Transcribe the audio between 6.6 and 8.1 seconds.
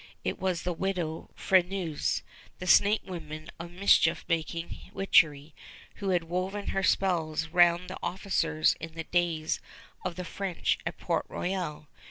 her spells round the